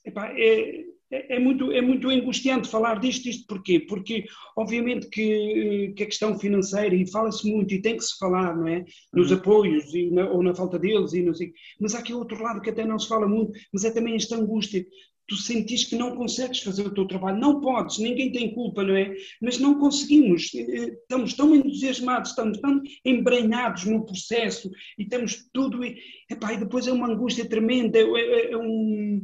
epá, 0.04 0.34
é, 0.36 0.86
é, 1.14 1.36
é, 1.36 1.40
muito, 1.40 1.72
é 1.72 1.82
muito 1.82 2.10
angustiante 2.10 2.68
falar 2.68 3.00
disto, 3.00 3.30
isto 3.30 3.46
porquê? 3.48 3.80
Porque, 3.80 4.26
obviamente, 4.58 5.08
que, 5.10 5.94
que 5.96 6.04
a 6.04 6.08
questão 6.08 6.38
financeira, 6.40 6.96
e 6.96 7.10
fala-se 7.10 7.50
muito, 7.50 7.74
e 7.74 7.82
tem 7.82 7.98
que 7.98 8.04
se 8.04 8.18
falar, 8.18 8.56
não 8.56 8.68
é? 8.68 8.84
Nos 9.14 9.30
uhum. 9.30 9.38
apoios, 9.38 9.94
e 9.94 10.10
na, 10.10 10.28
ou 10.30 10.42
na 10.42 10.56
falta 10.56 10.80
deles, 10.80 11.14
e 11.14 11.22
não 11.22 11.34
sei. 11.34 11.54
Mas 11.80 11.94
há 11.94 12.00
aqui 12.00 12.14
outro 12.14 12.42
lado 12.42 12.62
que 12.62 12.70
até 12.70 12.84
não 12.84 12.98
se 12.98 13.08
fala 13.08 13.28
muito, 13.28 13.52
mas 13.72 13.86
é 13.86 13.92
também 13.92 14.16
esta 14.16 14.36
angústia. 14.36 14.86
tu 15.28 15.36
sentires 15.36 15.86
que 15.86 15.96
não 15.96 16.16
consegues 16.16 16.62
fazer 16.62 16.86
o 16.86 16.94
teu 16.94 17.06
trabalho. 17.08 17.40
Não 17.40 17.62
podes, 17.62 18.00
ninguém 18.00 18.32
tem 18.32 18.54
culpa, 18.54 18.84
não 18.84 18.96
é? 18.96 19.16
Mas 19.42 19.60
não 19.60 19.80
conseguimos. 19.80 20.54
Estamos 20.54 21.34
tão 21.34 21.56
entusiasmados, 21.56 22.32
estamos 22.32 22.60
tão 22.60 22.82
embrenhados 23.06 23.86
no 23.86 24.06
processo 24.06 24.70
e 24.98 25.06
temos 25.06 25.48
tudo. 25.54 25.84
E, 25.84 25.98
epá, 26.30 26.54
e 26.54 26.58
depois 26.58 26.88
é 26.88 26.92
uma 26.92 27.08
angústia 27.08 27.48
tremenda, 27.48 28.00
é, 28.00 28.02
é, 28.02 28.52
é 28.52 28.58
um. 28.58 29.22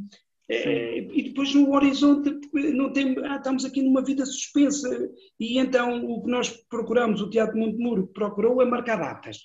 É, 0.52 0.98
e 0.98 1.22
depois 1.22 1.54
no 1.54 1.72
horizonte 1.72 2.28
não 2.52 2.92
tem, 2.92 3.14
ah, 3.24 3.36
estamos 3.36 3.64
aqui 3.64 3.82
numa 3.82 4.02
vida 4.02 4.26
suspensa 4.26 4.88
e 5.38 5.58
então 5.58 6.04
o 6.04 6.24
que 6.24 6.30
nós 6.30 6.48
procuramos, 6.68 7.20
o 7.20 7.30
Teatro 7.30 7.56
Montemuro 7.56 8.08
procurou 8.08 8.60
é 8.60 8.64
marcar 8.64 8.96
datas 8.96 9.38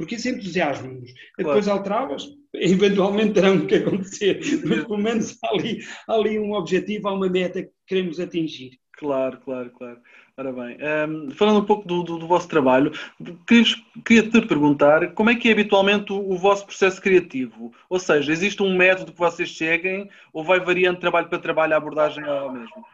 porque 0.00 0.14
isso 0.14 0.30
entusiasma-nos. 0.30 1.12
Claro. 1.12 1.36
Depois 1.36 1.68
alterá-las, 1.68 2.26
eventualmente 2.54 3.34
terão 3.34 3.66
que 3.66 3.74
acontecer, 3.76 4.40
mas 4.64 4.84
pelo 4.84 4.96
menos 4.96 5.38
há 5.44 5.50
ali, 5.50 5.78
há 6.08 6.14
ali 6.14 6.38
um 6.38 6.52
objetivo, 6.54 7.08
há 7.08 7.12
uma 7.12 7.28
meta 7.28 7.62
que 7.62 7.70
queremos 7.86 8.18
atingir. 8.18 8.78
Claro, 8.94 9.38
claro, 9.40 9.70
claro. 9.72 10.00
Ora 10.40 10.54
bem, 10.54 10.78
um, 11.06 11.30
falando 11.32 11.58
um 11.58 11.66
pouco 11.66 11.86
do, 11.86 12.02
do, 12.02 12.16
do 12.16 12.26
vosso 12.26 12.48
trabalho, 12.48 12.90
queria, 13.46 14.22
te 14.22 14.40
perguntar 14.40 15.12
como 15.12 15.28
é 15.28 15.34
que 15.34 15.50
é 15.50 15.52
habitualmente 15.52 16.14
o, 16.14 16.30
o, 16.30 16.38
vosso 16.38 16.64
processo 16.64 16.98
criativo? 16.98 17.74
Ou 17.90 17.98
seja, 17.98 18.32
existe 18.32 18.62
um 18.62 18.74
método 18.74 19.12
que 19.12 19.18
vocês 19.18 19.50
cheguem 19.50 20.08
ou 20.32 20.42
vai 20.42 20.58
variando 20.58 20.98
trabalho 20.98 21.28
para 21.28 21.38
trabalho 21.38 21.74
a 21.74 21.76
abordagem 21.76 22.24
ao 22.24 22.54
mesmo? 22.54 22.86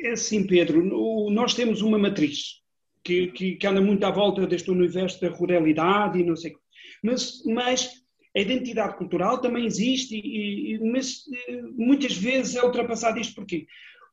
É 0.00 0.12
assim, 0.12 0.46
Pedro, 0.46 0.80
nós 1.28 1.54
temos 1.54 1.82
uma 1.82 1.98
matriz 1.98 2.60
que, 3.02 3.32
que, 3.32 3.56
que, 3.56 3.66
anda 3.66 3.80
muito 3.80 4.04
à 4.04 4.10
volta 4.12 4.46
deste 4.46 4.70
universo 4.70 5.20
da 5.20 5.30
ruralidade 5.30 6.20
e 6.20 6.24
não 6.24 6.36
sei 6.36 6.54
mas, 7.02 7.42
mas 7.46 7.90
a 8.36 8.38
identidade 8.38 8.96
cultural 8.96 9.40
também 9.40 9.66
existe, 9.66 10.14
e, 10.14 10.74
e, 10.76 10.92
mas 10.92 11.24
eh, 11.48 11.62
muitas 11.76 12.16
vezes 12.16 12.54
é 12.54 12.64
ultrapassado 12.64 13.18
isto 13.18 13.34
porquê? 13.34 13.66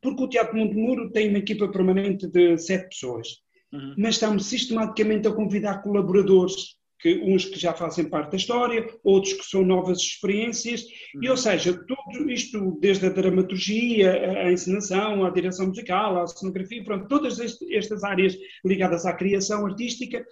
Porque 0.05 0.23
o 0.23 0.29
Teatro 0.29 0.55
Montemuro 0.55 1.09
tem 1.09 1.29
uma 1.29 1.39
equipa 1.39 1.67
permanente 1.67 2.27
de 2.27 2.55
sete 2.59 2.89
pessoas, 2.89 3.27
uhum. 3.73 3.95
mas 3.97 4.15
estamos 4.15 4.45
sistematicamente 4.45 5.27
a 5.27 5.33
convidar 5.33 5.81
colaboradores 5.81 6.75
que 6.99 7.19
uns 7.19 7.45
que 7.45 7.59
já 7.59 7.73
fazem 7.73 8.09
parte 8.09 8.31
da 8.31 8.37
história, 8.37 8.87
outros 9.03 9.33
que 9.33 9.45
são 9.45 9.63
novas 9.63 9.99
experiências, 9.99 10.81
uhum. 11.13 11.23
e 11.23 11.29
ou 11.29 11.37
seja, 11.37 11.73
tudo 11.73 12.29
isto, 12.29 12.77
desde 12.79 13.05
a 13.05 13.09
dramaturgia, 13.09 14.11
a, 14.11 14.51
encenação, 14.51 15.25
a 15.25 15.29
direção 15.29 15.67
musical, 15.67 16.21
a 16.21 16.27
cenografia, 16.27 16.83
pronto, 16.83 17.07
todas 17.07 17.39
estas 17.39 18.03
áreas 18.03 18.35
ligadas 18.63 19.05
à 19.05 19.13
criação 19.13 19.65
artística, 19.65 20.25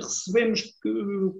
recebemos 0.00 0.62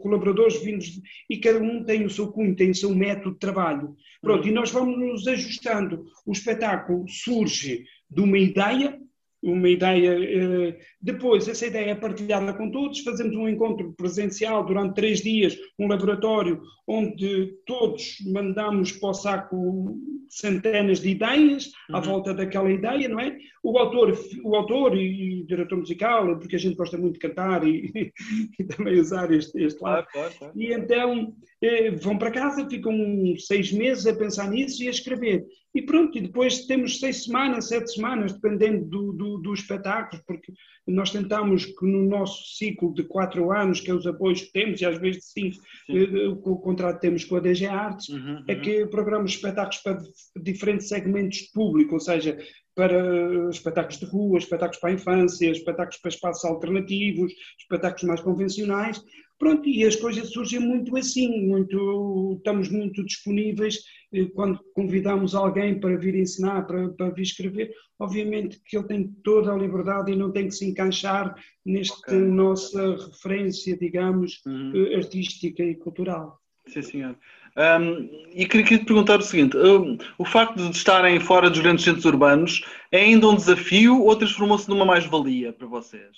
colaboradores 0.00 0.62
vindos 0.62 1.00
e 1.28 1.38
cada 1.38 1.58
um 1.58 1.84
tem 1.84 2.04
o 2.04 2.10
seu 2.10 2.32
cunho, 2.32 2.56
tem 2.56 2.70
o 2.70 2.74
seu 2.74 2.94
método 2.94 3.32
de 3.32 3.38
trabalho. 3.38 3.94
Pronto, 4.20 4.44
uhum. 4.44 4.50
e 4.50 4.54
nós 4.54 4.70
vamos 4.70 4.98
nos 4.98 5.26
ajustando. 5.26 6.04
O 6.24 6.32
espetáculo 6.32 7.04
surge 7.08 7.84
de 8.10 8.20
uma 8.20 8.38
ideia, 8.38 8.98
uma 9.44 9.68
ideia. 9.68 10.10
Eh, 10.10 10.78
depois, 11.00 11.46
essa 11.46 11.66
ideia 11.66 11.90
é 11.90 11.94
partilhada 11.94 12.54
com 12.54 12.70
todos, 12.70 13.00
fazemos 13.00 13.36
um 13.36 13.48
encontro 13.48 13.92
presencial 13.92 14.64
durante 14.64 14.94
três 14.94 15.20
dias, 15.20 15.56
um 15.78 15.86
laboratório 15.86 16.62
onde 16.88 17.54
todos 17.66 18.16
mandamos 18.32 18.92
para 18.92 19.10
o 19.10 19.14
saco 19.14 19.98
centenas 20.28 21.00
de 21.00 21.10
ideias 21.10 21.70
à 21.90 21.98
uhum. 21.98 22.04
volta 22.04 22.34
daquela 22.34 22.70
ideia, 22.70 23.08
não 23.08 23.20
é? 23.20 23.36
O 23.62 23.78
autor, 23.78 24.18
o 24.42 24.56
autor 24.56 24.96
e 24.96 25.42
o 25.42 25.46
diretor 25.46 25.78
musical, 25.78 26.38
porque 26.38 26.56
a 26.56 26.58
gente 26.58 26.76
gosta 26.76 26.98
muito 26.98 27.14
de 27.14 27.20
cantar 27.20 27.66
e, 27.66 27.92
e 28.58 28.64
também 28.64 28.98
usar 28.98 29.30
este, 29.32 29.62
este 29.62 29.82
lado. 29.82 30.06
Claro, 30.10 30.34
claro, 30.34 30.34
claro. 30.38 30.52
E 30.56 30.72
então 30.72 31.34
eh, 31.62 31.90
vão 31.90 32.18
para 32.18 32.30
casa, 32.30 32.68
ficam 32.68 32.94
seis 33.38 33.72
meses 33.72 34.06
a 34.06 34.14
pensar 34.14 34.50
nisso 34.50 34.82
e 34.82 34.88
a 34.88 34.90
escrever. 34.90 35.44
E 35.74 35.82
pronto, 35.82 36.16
e 36.16 36.20
depois 36.20 36.66
temos 36.66 37.00
seis 37.00 37.24
semanas, 37.24 37.66
sete 37.66 37.92
semanas, 37.92 38.32
dependendo 38.32 38.84
do, 38.84 39.12
do, 39.12 39.38
do 39.38 39.52
espetáculo, 39.52 40.22
porque 40.24 40.52
nós 40.86 41.10
tentamos 41.10 41.64
que 41.66 41.84
no 41.84 42.08
nosso 42.08 42.56
ciclo 42.56 42.94
de 42.94 43.02
quatro 43.02 43.50
anos, 43.50 43.80
que 43.80 43.90
é 43.90 43.94
os 43.94 44.06
apoios 44.06 44.42
que 44.42 44.52
temos, 44.52 44.80
e 44.80 44.86
às 44.86 44.98
vezes 44.98 45.32
cinco, 45.32 45.56
eh, 45.88 46.28
o 46.28 46.56
contrato 46.56 46.96
que 46.96 47.00
temos 47.00 47.24
com 47.24 47.36
a 47.36 47.40
DG 47.40 47.66
Artes, 47.66 48.08
uhum, 48.08 48.18
uhum. 48.18 48.44
é 48.46 48.54
que 48.54 48.86
programamos 48.86 49.32
espetáculos 49.32 49.78
para 49.78 49.98
diferentes 50.40 50.88
segmentos 50.88 51.38
de 51.38 51.50
público, 51.52 51.94
ou 51.94 52.00
seja, 52.00 52.38
para 52.74 53.48
espetáculos 53.50 53.98
de 53.98 54.06
rua, 54.06 54.38
espetáculos 54.38 54.78
para 54.78 54.90
a 54.90 54.94
infância, 54.94 55.50
espetáculos 55.50 55.98
para 55.98 56.08
espaços 56.10 56.44
alternativos, 56.44 57.32
espetáculos 57.58 58.04
mais 58.04 58.20
convencionais. 58.20 59.02
Pronto, 59.38 59.68
e 59.68 59.84
as 59.84 59.96
coisas 59.96 60.30
surgem 60.30 60.60
muito 60.60 60.96
assim, 60.96 61.46
muito, 61.46 62.34
estamos 62.38 62.68
muito 62.70 63.04
disponíveis 63.04 63.76
eh, 63.76 64.03
quando 64.34 64.60
convidamos 64.74 65.34
alguém 65.34 65.78
para 65.78 65.96
vir 65.96 66.14
ensinar, 66.14 66.66
para, 66.66 66.88
para 66.90 67.10
vir 67.10 67.22
escrever, 67.22 67.74
obviamente 67.98 68.60
que 68.64 68.76
ele 68.76 68.86
tem 68.86 69.08
toda 69.22 69.52
a 69.52 69.56
liberdade 69.56 70.12
e 70.12 70.16
não 70.16 70.30
tem 70.30 70.48
que 70.48 70.54
se 70.54 70.66
encaixar 70.66 71.34
nesta 71.64 71.96
okay. 71.98 72.18
nossa 72.18 72.96
referência, 72.96 73.76
digamos, 73.76 74.40
uhum. 74.46 74.72
Eh, 74.74 74.96
artística 74.96 75.62
e 75.62 75.74
cultural. 75.74 76.38
Sim, 76.66 76.82
senhor. 76.82 77.16
Um, 77.56 78.26
e 78.32 78.46
queria, 78.46 78.66
queria 78.66 78.78
te 78.78 78.84
perguntar 78.84 79.20
o 79.20 79.22
seguinte: 79.22 79.56
um, 79.56 79.96
o 80.18 80.24
facto 80.24 80.56
de 80.56 80.76
estarem 80.76 81.20
fora 81.20 81.48
dos 81.48 81.60
grandes 81.60 81.84
centros 81.84 82.04
urbanos 82.04 82.64
é 82.90 83.00
ainda 83.00 83.28
um 83.28 83.36
desafio 83.36 84.02
ou 84.02 84.16
transformou-se 84.16 84.68
numa 84.68 84.84
mais-valia 84.84 85.52
para 85.52 85.66
vocês? 85.66 86.16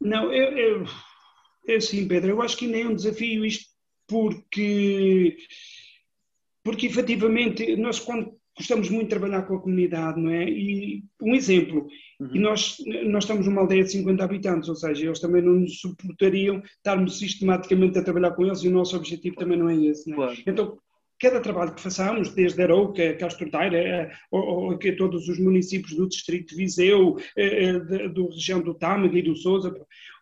Não, 0.00 0.32
eu, 0.32 0.56
eu, 0.56 0.84
é 1.68 1.76
assim, 1.76 2.06
Pedro, 2.08 2.30
eu 2.30 2.42
acho 2.42 2.56
que 2.56 2.66
ainda 2.66 2.78
é 2.78 2.86
um 2.86 2.94
desafio 2.94 3.44
isto 3.44 3.68
porque, 4.08 5.36
porque 6.68 6.86
efetivamente 6.86 7.76
nós 7.76 7.98
quando 7.98 8.36
gostamos 8.54 8.90
muito 8.90 9.04
de 9.04 9.08
trabalhar 9.08 9.44
com 9.44 9.54
a 9.56 9.60
comunidade, 9.62 10.20
não 10.20 10.30
é? 10.30 10.44
E 10.46 11.02
um 11.22 11.34
exemplo, 11.34 11.86
uhum. 12.20 12.30
e 12.34 12.38
nós, 12.38 12.76
nós 13.06 13.24
estamos 13.24 13.46
numa 13.46 13.62
aldeia 13.62 13.84
de 13.84 13.92
50 13.92 14.22
habitantes, 14.22 14.68
ou 14.68 14.76
seja, 14.76 15.06
eles 15.06 15.18
também 15.18 15.40
não 15.40 15.54
nos 15.54 15.80
suportariam 15.80 16.62
estarmos 16.76 17.18
sistematicamente 17.18 17.98
a 17.98 18.04
trabalhar 18.04 18.32
com 18.32 18.44
eles 18.44 18.58
e 18.58 18.68
o 18.68 18.70
nosso 18.70 18.98
objetivo 18.98 19.36
também 19.36 19.56
não 19.56 19.70
é 19.70 19.76
esse, 19.76 20.10
não 20.10 20.24
é? 20.24 20.26
Claro. 20.26 20.42
Então, 20.46 20.78
cada 21.18 21.40
trabalho 21.40 21.74
que 21.74 21.80
façamos, 21.80 22.34
desde 22.34 22.62
Arouca, 22.62 23.14
Castro 23.14 23.50
Daire, 23.50 24.10
ou, 24.30 24.76
que 24.76 24.92
todos 24.92 25.26
os 25.26 25.38
municípios 25.38 25.94
do 25.96 26.06
distrito 26.06 26.50
de 26.50 26.56
Viseu, 26.56 27.16
eh, 27.34 27.72
eh 27.76 28.08
do 28.08 28.28
região 28.28 28.60
do 28.60 28.74
Tâmega 28.74 29.18
e 29.18 29.22
do 29.22 29.34
Sousa, 29.34 29.74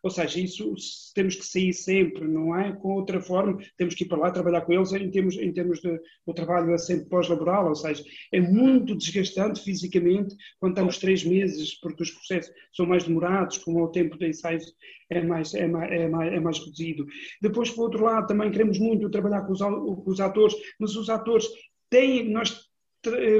ou 0.06 0.10
seja, 0.10 0.38
isso 0.38 0.72
temos 1.16 1.34
que 1.34 1.44
sair 1.44 1.72
sempre, 1.72 2.28
não 2.28 2.56
é? 2.56 2.72
Com 2.76 2.94
outra 2.94 3.20
forma, 3.20 3.58
temos 3.76 3.92
que 3.92 4.04
ir 4.04 4.06
para 4.06 4.18
lá 4.18 4.30
trabalhar 4.30 4.60
com 4.60 4.72
eles 4.72 4.92
em 4.92 5.10
termos, 5.10 5.36
em 5.36 5.52
termos 5.52 5.80
de 5.80 6.00
o 6.24 6.32
trabalho 6.32 6.72
é 6.72 6.78
sempre 6.78 7.08
pós-laboral, 7.08 7.68
ou 7.68 7.74
seja, 7.74 8.04
é 8.30 8.40
muito 8.40 8.94
desgastante 8.94 9.60
fisicamente 9.64 10.32
quando 10.60 10.74
estamos 10.74 10.98
três 10.98 11.24
meses, 11.24 11.74
porque 11.80 12.04
os 12.04 12.10
processos 12.12 12.54
são 12.72 12.86
mais 12.86 13.02
demorados, 13.02 13.58
como 13.58 13.82
o 13.82 13.90
tempo 13.90 14.16
de 14.16 14.28
ensaios 14.28 14.72
é 15.10 15.20
mais, 15.20 15.52
é 15.54 15.66
mais, 15.66 15.90
é 15.90 16.08
mais, 16.08 16.32
é 16.32 16.38
mais 16.38 16.58
reduzido. 16.60 17.04
Depois, 17.42 17.68
por 17.70 17.82
outro 17.82 18.04
lado, 18.04 18.28
também 18.28 18.52
queremos 18.52 18.78
muito 18.78 19.10
trabalhar 19.10 19.42
com 19.42 19.54
os, 19.54 19.58
com 19.58 20.04
os 20.06 20.20
atores, 20.20 20.54
mas 20.78 20.94
os 20.94 21.10
atores 21.10 21.48
têm, 21.90 22.30
nós 22.30 22.64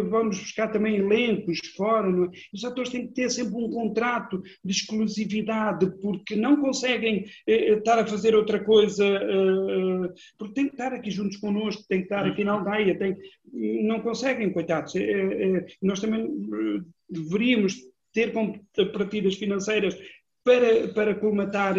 vamos 0.08 0.38
buscar 0.38 0.68
também 0.68 0.96
elencos 0.96 1.58
fora. 1.76 2.08
É? 2.08 2.28
Os 2.52 2.64
atores 2.64 2.90
têm 2.90 3.06
que 3.06 3.14
ter 3.14 3.30
sempre 3.30 3.56
um 3.56 3.70
contrato 3.70 4.42
de 4.64 4.72
exclusividade, 4.72 5.90
porque 6.00 6.36
não 6.36 6.60
conseguem 6.60 7.24
eh, 7.46 7.72
eh 7.72 7.78
estar 7.78 7.98
a 7.98 8.06
fazer 8.06 8.34
outra 8.34 8.62
coisa, 8.62 9.04
eh, 9.04 10.12
porque 10.38 10.54
têm 10.54 10.66
que 10.66 10.74
estar 10.74 10.92
aqui 10.92 11.10
juntos 11.10 11.36
connosco, 11.38 11.84
têm 11.88 11.98
que 11.98 12.04
estar 12.04 12.26
aqui 12.26 12.44
na 12.44 12.52
aldeia, 12.52 12.98
têm, 12.98 13.16
não 13.52 14.00
conseguem, 14.00 14.52
coitados. 14.52 14.94
Eh, 14.96 15.02
eh, 15.02 15.66
nós 15.82 16.00
também 16.00 16.28
deveríamos 17.08 17.74
ter 18.12 18.32
partidas 18.92 19.34
financeiras 19.34 19.96
para, 20.42 20.88
para 20.94 21.14
colmatar 21.14 21.74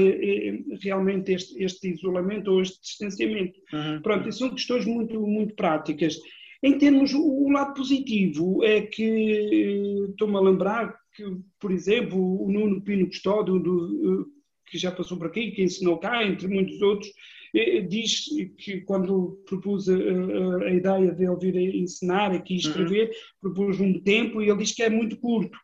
realmente 0.84 1.32
este, 1.32 1.64
este 1.64 1.90
isolamento 1.90 2.52
ou 2.52 2.62
este 2.62 2.82
distanciamento. 2.82 3.58
Uhum. 3.74 4.02
Pronto, 4.02 4.32
são 4.32 4.50
questões 4.50 4.86
muito, 4.86 5.20
muito 5.22 5.56
práticas. 5.56 6.20
Em 6.64 6.78
termos, 6.78 7.14
o 7.14 7.50
lado 7.50 7.74
positivo 7.74 8.64
é 8.64 8.82
que 8.82 10.06
estou-me 10.10 10.36
a 10.38 10.42
lembrar 10.42 10.98
que, 11.16 11.24
por 11.60 11.72
exemplo, 11.72 12.20
o 12.20 12.52
Nuno 12.52 12.82
Pino 12.82 13.08
Custódio, 13.08 13.60
do, 13.60 14.28
que 14.68 14.78
já 14.78 14.92
passou 14.92 15.18
por 15.18 15.28
aqui, 15.28 15.52
que 15.52 15.64
ensinou 15.64 15.98
cá, 15.98 16.24
entre 16.24 16.48
muitos 16.48 16.82
outros, 16.82 17.12
eh, 17.56 17.82
diz 17.82 18.26
que 18.58 18.82
quando 18.82 19.42
propus 19.46 19.88
a, 19.90 19.94
a, 19.94 20.64
a 20.66 20.74
ideia 20.74 21.12
de 21.14 21.24
ele 21.24 21.36
vir 21.40 21.76
ensinar 21.76 22.32
aqui 22.32 22.56
escrever, 22.56 23.08
uhum. 23.08 23.14
propôs 23.42 23.80
um 23.80 24.00
tempo 24.02 24.42
e 24.42 24.50
ele 24.50 24.60
diz 24.60 24.74
que 24.74 24.84
é 24.84 24.90
muito 24.90 25.18
curto. 25.20 25.58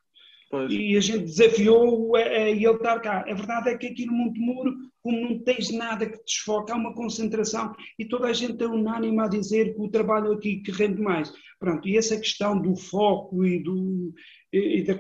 Pois. 0.50 0.72
E 0.72 0.96
a 0.96 1.02
gente 1.02 1.26
desafiou-o 1.26 2.16
a, 2.16 2.20
a 2.20 2.50
ele 2.50 2.66
estar 2.66 3.00
cá. 3.00 3.26
A 3.28 3.34
verdade 3.34 3.70
é 3.70 3.78
que 3.78 3.88
aqui 3.88 4.06
no 4.06 4.14
Monte 4.14 4.40
Muro, 4.40 4.74
como 5.04 5.20
não 5.20 5.40
tens 5.40 5.70
nada 5.70 6.06
que 6.06 6.18
te 6.20 6.24
desfoque, 6.26 6.72
há 6.72 6.76
uma 6.76 6.96
concentração 6.96 7.76
e 8.00 8.06
toda 8.06 8.28
a 8.28 8.34
gente 8.34 8.64
é 8.64 8.68
unânime 8.68 9.20
a 9.20 9.28
dizer 9.28 9.76
que 9.76 9.82
o 9.82 9.90
trabalho 9.90 10.32
aqui 10.32 10.62
que 10.62 10.72
rende 10.72 11.02
mais. 11.02 11.32
Pronto, 11.60 11.88
e 11.88 11.98
essa 11.98 12.18
questão 12.18 12.60
do 12.60 12.76
foco 12.76 13.46
e, 13.46 13.62
do, 13.62 14.14
e 14.52 14.82
da 14.84 14.98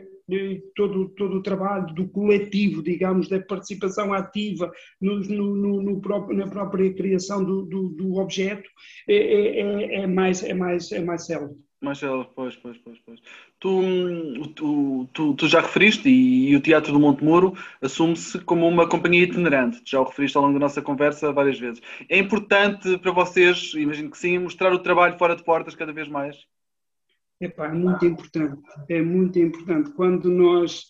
todo, 0.75 1.10
todo 1.10 1.38
o 1.38 1.43
trabalho 1.43 1.93
do 1.93 2.07
coletivo, 2.07 2.81
digamos, 2.81 3.27
da 3.27 3.39
participação 3.41 4.13
ativa 4.13 4.72
no, 5.00 5.19
no, 5.19 5.81
no 5.81 6.01
próprio, 6.01 6.38
na 6.38 6.48
própria 6.48 6.93
criação 6.93 7.43
do, 7.43 7.63
do, 7.63 7.89
do 7.89 8.15
objeto, 8.15 8.69
é, 9.07 9.15
é, 9.15 9.60
é, 9.60 9.95
é, 10.01 10.07
mais, 10.07 10.43
é, 10.43 10.53
mais, 10.53 10.91
é 10.91 11.03
mais 11.03 11.25
célebre. 11.25 11.57
Marcelo, 11.84 12.25
pois, 12.34 12.56
pois, 12.56 12.78
pois, 12.78 12.98
pois. 13.06 13.20
Tu, 13.60 13.82
tu, 14.56 15.10
tu, 15.13 15.34
tu 15.36 15.48
já 15.48 15.60
referiste, 15.60 16.08
e, 16.10 16.50
e, 16.50 16.56
o 16.56 16.62
Teatro 16.62 16.94
do 16.94 17.00
Monte 17.00 17.24
Moro 17.24 17.54
assume-se 17.82 18.40
como 18.40 18.68
uma 18.68 18.88
companhia 18.88 19.24
itinerante. 19.24 19.82
Tu 19.84 19.92
já 19.92 20.00
o 20.00 20.06
referiste 20.06 20.38
ao 20.38 20.44
longo 20.44 20.54
da 20.54 20.66
nossa 20.66 20.82
conversa 20.82 21.34
várias 21.34 21.60
vezes. 21.60 21.82
É 22.10 22.18
importante 22.18 22.98
para 23.00 23.12
vocês, 23.12 23.74
imagino 23.75 24.10
que 24.10 24.18
sim, 24.18 24.40
mostrar 24.40 24.72
o 24.74 24.80
trabalho 24.80 25.18
fora 25.18 25.36
de 25.36 25.44
portas 25.44 25.75
cada 25.75 25.92
vez 25.92 26.08
mais? 26.08 26.38
Epá, 27.42 27.68
é 27.68 27.74
muito 27.74 28.06
importante, 28.06 28.62
é 28.88 29.02
muito 29.02 29.38
importante. 29.38 29.92
Quando 29.92 30.30
nós, 30.30 30.86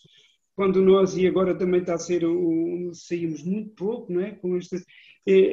quando 0.54 0.80
nós 0.80 1.16
e 1.16 1.26
agora 1.26 1.56
também 1.56 1.80
está 1.80 1.94
a 1.94 1.98
ser, 1.98 2.24
um, 2.24 2.92
saímos 2.94 3.42
muito 3.42 3.70
pouco, 3.74 4.12
não 4.12 4.20
é? 4.20 4.30
Com 4.30 4.56
este, 4.56 4.76
é, 4.76 4.80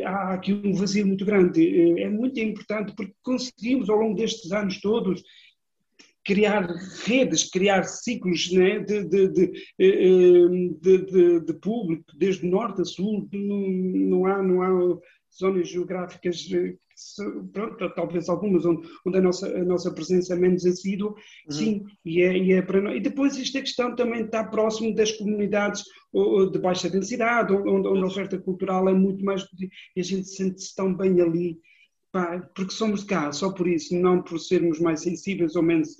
há 0.06 0.34
aqui 0.34 0.54
um 0.54 0.74
vazio 0.74 1.08
muito 1.08 1.26
grande. 1.26 1.62
É, 2.00 2.04
é 2.04 2.10
muito 2.10 2.40
importante 2.40 2.94
porque 2.96 3.14
conseguimos 3.24 3.90
ao 3.90 3.98
longo 3.98 4.16
destes 4.16 4.52
anos 4.52 4.80
todos 4.80 5.24
criar 6.24 6.68
redes, 7.04 7.50
criar 7.50 7.84
ciclos 7.84 8.52
né, 8.52 8.80
de, 8.80 9.04
de, 9.06 9.28
de, 9.28 9.52
de, 10.80 11.40
de 11.40 11.54
público, 11.54 12.06
desde 12.16 12.46
norte 12.46 12.82
a 12.82 12.86
sul, 12.86 13.28
não, 13.34 13.68
não, 13.68 14.26
há, 14.26 14.44
não 14.44 14.62
há 14.62 15.00
zonas 15.34 15.70
geográficas 15.70 16.48
pronto, 17.54 17.94
talvez 17.96 18.30
algumas 18.30 18.66
onde, 18.66 18.88
onde, 19.06 19.18
a, 19.18 19.22
nossa, 19.22 19.48
a 19.48 19.64
nossa 19.64 19.92
presença 19.92 20.34
é 20.34 20.38
menos 20.38 20.66
assídua, 20.66 21.10
uhum. 21.10 21.52
sim, 21.52 21.86
e 22.06 22.22
é, 22.22 22.38
e 22.38 22.52
é 22.54 22.62
para 22.62 22.82
nós. 22.82 22.96
E 22.96 23.00
depois 23.00 23.38
esta 23.38 23.60
questão 23.62 23.96
também 23.96 24.26
está 24.26 24.44
próximo 24.44 24.96
das 24.96 25.12
comunidades 25.12 25.84
de 26.52 26.60
baixa 26.60 26.90
densidade, 26.90 27.54
onde, 27.54 27.88
onde 27.88 28.04
a 28.04 28.08
oferta 28.08 28.38
cultural 28.38 28.90
é 28.90 28.94
muito 28.94 29.24
mais, 29.24 29.46
e 29.96 30.00
a 30.00 30.04
gente 30.04 30.28
sente-se 30.28 30.76
tão 30.76 30.94
bem 30.94 31.22
ali, 31.22 31.60
porque 32.54 32.74
somos 32.74 33.02
de 33.02 33.08
cá, 33.08 33.32
só 33.32 33.52
por 33.52 33.68
isso, 33.68 33.96
não 33.96 34.22
por 34.22 34.40
sermos 34.40 34.80
mais 34.80 35.02
sensíveis 35.02 35.56
ou 35.56 35.64
menos 35.64 35.96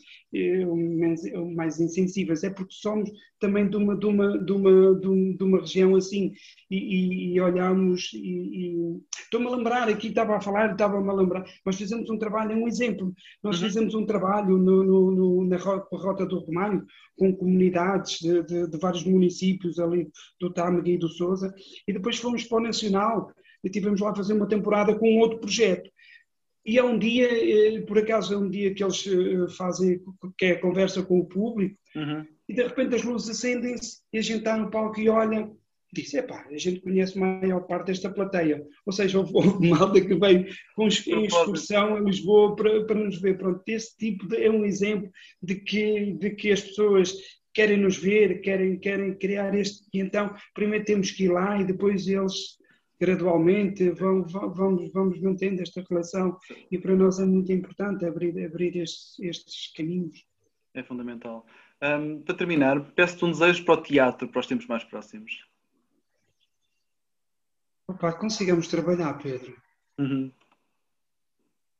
mais 1.56 1.80
insensíveis, 1.80 2.44
é 2.44 2.50
porque 2.50 2.74
somos 2.74 3.10
também 3.40 3.68
de 3.70 3.76
uma, 3.76 3.98
de 3.98 4.06
uma, 4.06 4.38
de 4.38 4.52
uma, 4.52 4.96
de 4.96 5.44
uma 5.44 5.60
região 5.60 5.96
assim. 5.96 6.32
E, 6.70 7.34
e 7.34 7.42
olhamos 7.42 8.12
e, 8.14 9.02
estou-me 9.24 9.48
a 9.48 9.56
lembrar, 9.56 9.90
aqui 9.90 10.08
estava 10.08 10.38
a 10.38 10.42
falar, 10.42 10.72
estava-me 10.72 11.10
a 11.10 11.14
lembrar, 11.14 11.44
nós 11.66 11.76
fizemos 11.76 12.10
um 12.10 12.18
trabalho, 12.18 12.54
é 12.54 12.56
um 12.56 12.68
exemplo, 12.68 13.14
nós 13.44 13.60
uhum. 13.60 13.68
fizemos 13.68 13.94
um 13.94 14.06
trabalho 14.06 14.58
no, 14.58 14.84
no, 14.84 15.12
no, 15.12 15.46
na 15.46 15.58
Rota 15.58 16.26
do 16.26 16.40
Romário 16.40 16.86
com 17.18 17.36
comunidades 17.36 18.20
de, 18.20 18.44
de, 18.44 18.70
de, 18.70 18.78
vários 18.78 19.04
municípios 19.04 19.80
ali 19.80 20.10
do 20.40 20.52
Tâmega 20.52 20.90
e 20.90 20.98
do 20.98 21.10
Sousa 21.10 21.54
e 21.88 21.94
depois 21.94 22.18
fomos 22.18 22.44
para 22.44 22.58
o 22.58 22.62
Nacional 22.62 23.32
e 23.64 23.70
tivemos 23.70 24.02
lá 24.02 24.12
a 24.12 24.16
fazer 24.16 24.34
uma 24.34 24.48
temporada 24.48 24.96
com 24.96 25.20
outro 25.20 25.40
projeto 25.40 25.90
e 26.66 26.78
é 26.78 26.84
um 26.84 26.98
dia, 26.98 27.28
eh, 27.28 27.82
por 27.82 27.98
acaso 27.98 28.34
é 28.34 28.38
um 28.38 28.50
dia 28.50 28.74
que 28.74 28.84
eles 28.84 29.06
eh, 29.08 29.52
fazem, 29.58 30.00
que 30.38 30.46
é 30.46 30.52
a 30.52 30.62
conversa 30.62 31.02
com 31.02 31.20
o 31.20 31.26
público, 31.26 31.76
uhum. 31.96 32.26
e 32.48 32.54
de 32.54 32.64
repente 32.64 32.96
as 32.96 33.04
luzes 33.04 33.30
acendem-se 33.30 34.00
e 34.14 34.20
a 34.20 34.22
gente 34.22 34.40
está 34.40 34.56
no 34.56 34.70
palco 34.70 35.00
e 35.00 35.10
olha 35.10 35.50
e 35.92 36.02
diz, 36.02 36.14
epá, 36.14 36.48
a 36.50 36.58
gente 36.58 36.80
conhece 36.80 37.18
a 37.18 37.22
maior 37.22 37.62
parte 37.62 37.88
desta 37.88 38.10
plateia. 38.10 38.66
Ou 38.86 38.94
seja, 38.94 39.20
houve, 39.20 39.32
houve 39.34 39.68
malta 39.68 40.00
que 40.00 40.16
veio 40.16 40.48
com 40.74 40.86
em 40.86 41.26
excursão 41.26 41.96
a 41.96 42.00
Lisboa 42.00 42.56
para, 42.56 42.86
para 42.86 42.96
nos 42.96 43.20
ver. 43.20 43.38
Pronto, 43.38 43.62
esse 43.68 43.98
tipo 43.98 44.26
de, 44.28 44.42
é 44.42 44.50
um 44.50 44.64
exemplo 44.64 45.12
de 45.44 45.56
que, 45.56 46.14
de 46.14 46.30
que 46.30 46.52
as 46.52 46.62
pessoas 46.62 47.14
querem 47.54 47.76
nos 47.76 47.98
ver, 47.98 48.40
querem, 48.40 48.80
querem 48.80 49.14
criar 49.16 49.54
este. 49.54 49.86
E 49.94 50.00
então, 50.00 50.34
primeiro 50.54 50.86
temos 50.86 51.12
que 51.12 51.26
ir 51.26 51.30
lá 51.30 51.60
e 51.60 51.66
depois 51.66 52.08
eles 52.08 52.61
gradualmente 53.02 53.90
vamos, 53.90 54.32
vamos, 54.32 54.92
vamos 54.94 55.20
mantendo 55.20 55.60
esta 55.64 55.84
relação 55.90 56.38
e 56.70 56.78
para 56.78 56.96
nós 56.96 57.20
é 57.20 57.26
muito 57.26 57.52
importante 57.52 58.06
abrir, 58.06 58.46
abrir 58.46 58.78
estes, 58.78 59.20
estes 59.20 59.74
caminhos. 59.74 60.24
É 60.76 60.84
fundamental. 60.84 61.44
Um, 61.82 62.22
para 62.22 62.36
terminar, 62.36 62.80
peço-te 62.94 63.26
um 63.26 63.32
desejo 63.32 63.66
para 63.66 63.74
o 63.74 63.82
teatro, 63.82 64.28
para 64.28 64.40
os 64.40 64.46
tempos 64.46 64.68
mais 64.68 64.84
próximos. 64.84 65.50
Opa, 67.88 68.14
consigamos 68.14 68.68
trabalhar, 68.68 69.16
Pedro. 69.16 69.60
Uhum. 69.98 70.32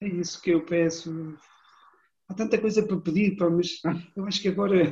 É 0.02 0.08
isso 0.08 0.42
que 0.42 0.50
eu 0.50 0.66
peço. 0.66 1.38
Há 2.28 2.34
tanta 2.34 2.58
coisa 2.58 2.82
para 2.82 3.00
pedir, 3.00 3.38
pá, 3.38 3.48
mas 3.48 3.80
eu 4.18 4.26
acho 4.26 4.42
que 4.42 4.48
agora 4.48 4.92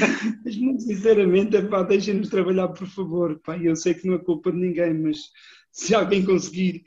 mas 0.44 0.56
muito 0.56 0.82
sinceramente, 0.82 1.62
pá, 1.62 1.82
deixem-nos 1.82 2.28
trabalhar, 2.28 2.68
por 2.68 2.86
favor. 2.86 3.40
Pá. 3.40 3.56
Eu 3.58 3.76
sei 3.76 3.94
que 3.94 4.06
não 4.06 4.14
é 4.14 4.18
culpa 4.18 4.50
de 4.52 4.58
ninguém, 4.58 4.94
mas 4.94 5.18
se 5.70 5.94
alguém 5.94 6.24
conseguir 6.24 6.82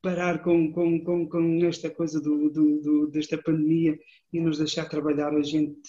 parar 0.00 0.42
com, 0.42 0.72
com, 0.72 1.02
com, 1.04 1.28
com 1.28 1.64
esta 1.66 1.90
coisa 1.90 2.20
do, 2.20 2.50
do, 2.50 2.80
do, 2.80 3.06
desta 3.08 3.36
pandemia 3.36 3.98
e 4.32 4.40
nos 4.40 4.58
deixar 4.58 4.86
trabalhar, 4.86 5.34
a 5.34 5.42
gente 5.42 5.80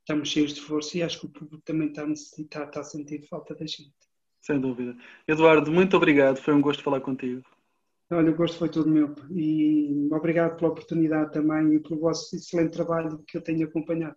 estamos 0.00 0.28
cheios 0.28 0.54
de 0.54 0.60
força 0.60 0.96
e 0.96 1.02
acho 1.02 1.20
que 1.20 1.26
o 1.26 1.30
público 1.30 1.62
também 1.64 1.88
está 1.88 2.02
a 2.02 2.06
necessitar, 2.06 2.68
está 2.68 2.80
a 2.80 2.84
sentir 2.84 3.26
falta 3.28 3.54
da 3.54 3.66
gente. 3.66 3.92
Sem 4.40 4.60
dúvida. 4.60 4.96
Eduardo, 5.26 5.72
muito 5.72 5.96
obrigado. 5.96 6.36
Foi 6.36 6.54
um 6.54 6.60
gosto 6.60 6.82
falar 6.82 7.00
contigo. 7.00 7.42
Olha, 8.12 8.30
o 8.30 8.36
gosto 8.36 8.58
foi 8.58 8.68
todo 8.68 8.88
meu. 8.88 9.12
E 9.32 10.08
obrigado 10.12 10.56
pela 10.56 10.70
oportunidade 10.70 11.32
também 11.32 11.74
e 11.74 11.80
pelo 11.80 11.98
vosso 11.98 12.36
excelente 12.36 12.70
trabalho 12.70 13.24
que 13.26 13.36
eu 13.36 13.42
tenho 13.42 13.66
acompanhado. 13.66 14.16